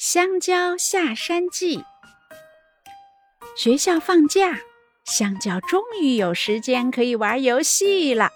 [0.00, 1.82] 香蕉下山记。
[3.56, 4.56] 学校放假，
[5.04, 8.30] 香蕉终于有时间可以玩游戏了。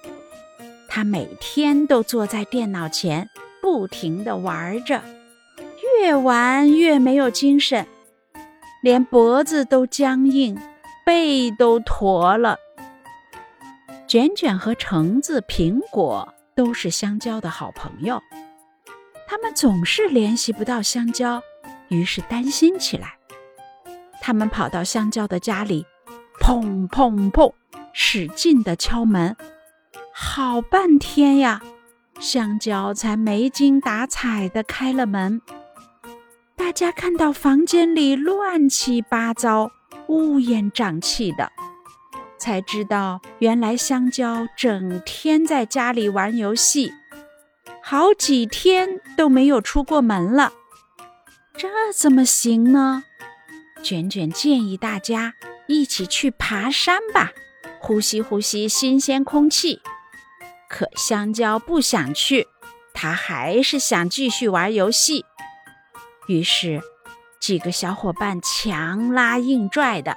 [0.89, 3.31] 他每天都坐在电脑前，
[3.61, 5.05] 不停地玩着，
[6.01, 7.87] 越玩越没有精神，
[8.83, 10.59] 连脖子都僵硬，
[11.07, 12.59] 背都驼了。
[14.09, 18.21] 卷卷和橙子、苹果都是香蕉的好朋友，
[19.29, 21.41] 他们总是联系不到香蕉。
[21.93, 23.19] 于是担心起来，
[24.23, 25.85] 他们跑到香蕉的家里，
[26.41, 27.53] 砰砰砰，
[27.93, 29.37] 使劲地敲门，
[30.15, 31.61] 好半天呀，
[32.19, 35.43] 香蕉才没精打采地开了门。
[36.57, 39.71] 大家看到房间里乱七八糟、
[40.07, 41.53] 乌烟瘴气的，
[42.39, 46.91] 才知道原来香蕉整天在家里玩游戏，
[47.83, 50.55] 好几天都没有出过门了。
[51.55, 53.05] 这怎么行呢？
[53.83, 55.35] 卷卷建议大家
[55.67, 57.33] 一起去爬山吧，
[57.79, 59.81] 呼吸呼吸新鲜空气。
[60.69, 62.49] 可香蕉不想去，
[62.95, 65.25] 他还是想继续玩游戏。
[66.27, 66.81] 于是，
[67.41, 70.17] 几个小伙伴强拉硬拽的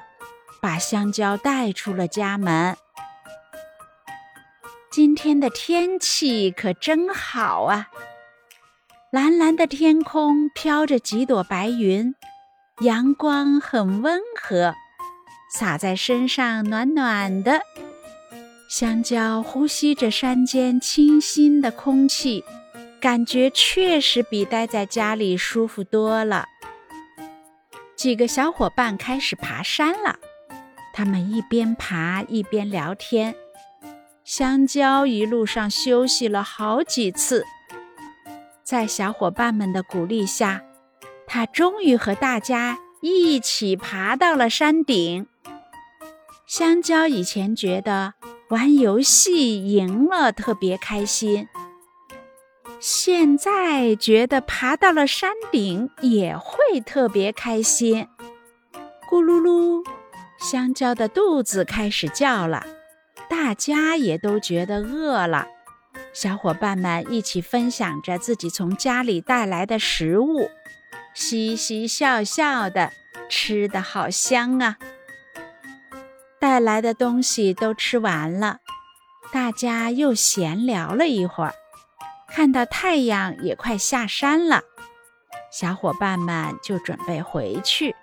[0.62, 2.78] 把香蕉带出了家门。
[4.92, 7.90] 今天的天气可真好啊！
[9.12, 12.16] 蓝蓝的天空飘着几朵白云，
[12.82, 14.74] 阳光很温和，
[15.58, 17.62] 洒在身上暖暖的。
[18.68, 22.44] 香蕉呼吸着山间清新的空气，
[23.00, 26.46] 感觉确实比待在家里舒服多了。
[27.96, 30.18] 几个小伙伴开始爬山了，
[30.94, 33.34] 他们一边爬一边聊天。
[34.26, 37.46] 香蕉一路上休息了好几次。
[38.66, 40.64] 在小伙伴们的鼓励下，
[41.28, 45.28] 他终于和大家一起爬到了山顶。
[46.48, 48.16] 香蕉以前觉得
[48.50, 51.48] 玩游戏赢了特别开心，
[52.80, 58.08] 现在觉得爬到了山顶也会特别开心。
[59.08, 59.86] 咕噜噜，
[60.40, 62.66] 香蕉的肚子开始叫了，
[63.30, 65.50] 大家也都觉得饿了。
[66.16, 70.50] 小伙伴们一起分享着自己从家里带来的食物，
[71.14, 72.94] 嘻嘻笑笑的，
[73.30, 74.78] 吃的好香啊！
[76.40, 78.60] 带来的东西都吃完了，
[79.34, 81.54] 大家又闲聊了一会儿。
[82.30, 84.62] 看到太阳也快下山了，
[85.52, 87.94] 小伙伴们就准备回去。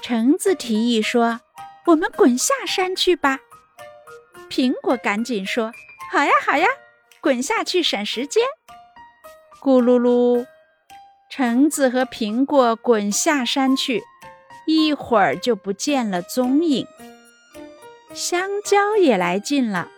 [0.00, 1.40] 橙子提议说
[1.86, 3.40] ：“我们滚下山去吧。”
[4.48, 5.72] 苹果赶紧说。
[6.10, 6.66] 好呀，好呀，
[7.20, 8.42] 滚下去省时间。
[9.60, 10.46] 咕噜噜，
[11.28, 14.02] 橙子和苹果滚下山去，
[14.66, 16.86] 一会儿就不见了踪影。
[18.14, 19.88] 香蕉也来劲了，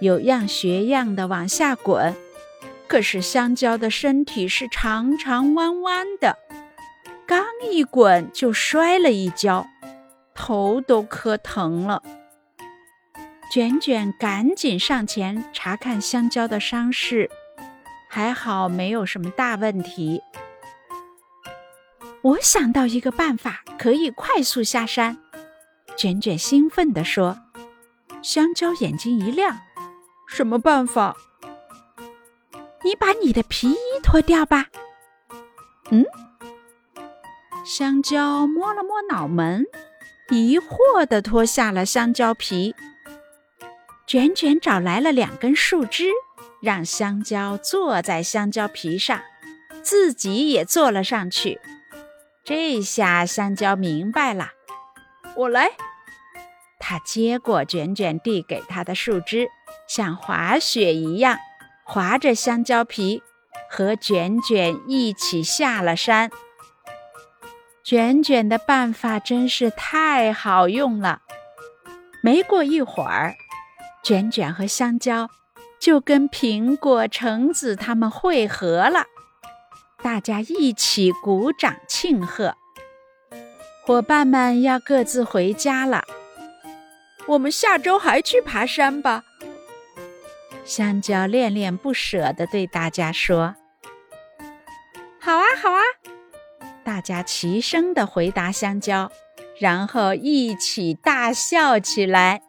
[0.00, 2.16] 有样学样的往下滚。
[2.88, 6.38] 可是香蕉的身体是长长弯弯的，
[7.26, 9.68] 刚一滚就摔了一跤，
[10.34, 12.02] 头都磕疼了。
[13.50, 17.28] 卷卷赶紧上前查看香蕉的伤势，
[18.08, 20.22] 还好没有什么大问题。
[22.22, 25.18] 我想到一个办法，可以快速下山。
[25.96, 27.36] 卷卷兴奋地说。
[28.22, 29.58] 香蕉眼睛一亮
[30.28, 31.16] ：“什么办法？
[32.84, 34.66] 你把你的皮衣脱掉吧。”
[35.90, 36.04] 嗯。
[37.64, 39.64] 香蕉摸了摸脑门，
[40.28, 42.74] 疑惑地脱下了香蕉皮。
[44.10, 46.08] 卷卷找来了两根树枝，
[46.60, 49.20] 让香蕉坐在香蕉皮上，
[49.84, 51.60] 自己也坐了上去。
[52.42, 54.50] 这下香蕉明白了，
[55.36, 55.70] 我来。
[56.80, 59.48] 他接过卷卷递给他的树枝，
[59.86, 61.38] 像滑雪一样
[61.84, 63.22] 滑着香蕉皮，
[63.70, 66.32] 和卷卷一起下了山。
[67.84, 71.20] 卷卷的办法真是太好用了。
[72.24, 73.36] 没过一会儿。
[74.02, 75.28] 卷卷和香蕉
[75.78, 79.06] 就跟苹果、橙子他们会合了，
[80.02, 82.54] 大家一起鼓掌庆贺。
[83.84, 86.04] 伙伴们要各自回家了，
[87.26, 89.24] 我们下周还去爬山吧。
[90.64, 93.56] 香蕉恋恋不舍地对大家说
[95.18, 95.80] ：“好啊，好啊！”
[96.84, 99.10] 大家齐声地回答香蕉，
[99.58, 102.42] 然后一起大笑起来。